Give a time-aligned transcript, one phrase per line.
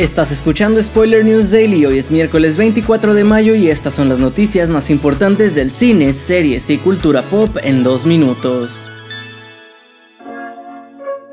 [0.00, 4.18] Estás escuchando Spoiler News Daily, hoy es miércoles 24 de mayo y estas son las
[4.18, 8.78] noticias más importantes del cine, series y cultura pop en dos minutos.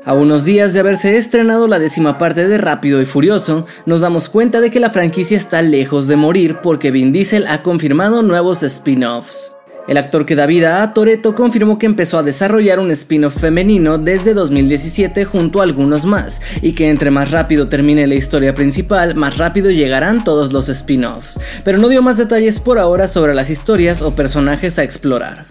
[0.04, 4.28] A unos días de haberse estrenado la décima parte de Rápido y Furioso, nos damos
[4.28, 8.62] cuenta de que la franquicia está lejos de morir porque Vin Diesel ha confirmado nuevos
[8.62, 9.57] spin-offs.
[9.88, 13.96] El actor que da vida a Toreto confirmó que empezó a desarrollar un spin-off femenino
[13.96, 19.14] desde 2017 junto a algunos más, y que entre más rápido termine la historia principal,
[19.14, 23.48] más rápido llegarán todos los spin-offs, pero no dio más detalles por ahora sobre las
[23.48, 25.46] historias o personajes a explorar.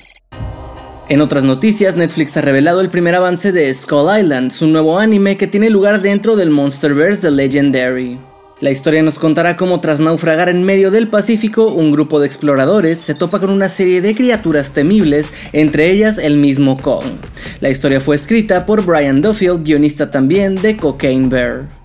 [1.10, 5.38] En otras noticias, Netflix ha revelado el primer avance de Skull Island, su nuevo anime
[5.38, 8.20] que tiene lugar dentro del Monsterverse de Legendary.
[8.60, 12.98] La historia nos contará cómo tras naufragar en medio del Pacífico, un grupo de exploradores
[12.98, 17.20] se topa con una serie de criaturas temibles, entre ellas el mismo Kong.
[17.60, 21.77] La historia fue escrita por Brian Duffield, guionista también de Cocaine Bear.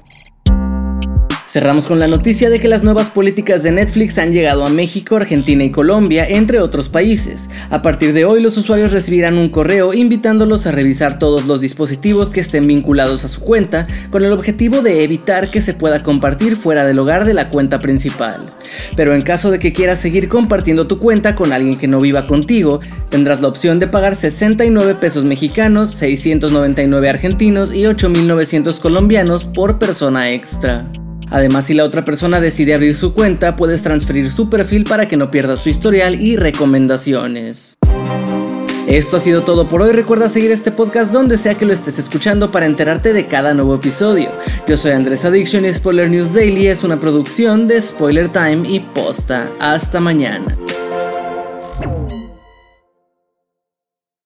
[1.53, 5.17] Cerramos con la noticia de que las nuevas políticas de Netflix han llegado a México,
[5.17, 7.51] Argentina y Colombia, entre otros países.
[7.69, 12.33] A partir de hoy los usuarios recibirán un correo invitándolos a revisar todos los dispositivos
[12.33, 16.57] que estén vinculados a su cuenta, con el objetivo de evitar que se pueda compartir
[16.57, 18.51] fuera del hogar de la cuenta principal.
[18.97, 22.27] Pero en caso de que quieras seguir compartiendo tu cuenta con alguien que no viva
[22.27, 29.79] contigo, tendrás la opción de pagar 69 pesos mexicanos, 699 argentinos y 8.900 colombianos por
[29.79, 30.91] persona extra.
[31.33, 35.17] Además, si la otra persona decide abrir su cuenta, puedes transferir su perfil para que
[35.17, 37.79] no pierdas su historial y recomendaciones.
[38.87, 39.93] Esto ha sido todo por hoy.
[39.93, 43.77] Recuerda seguir este podcast donde sea que lo estés escuchando para enterarte de cada nuevo
[43.77, 44.29] episodio.
[44.69, 48.81] Yo soy Andrés Addiction y Spoiler News Daily es una producción de Spoiler Time y
[48.81, 49.49] Posta.
[49.59, 50.55] Hasta mañana.